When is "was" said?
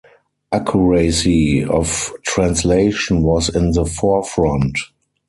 3.21-3.49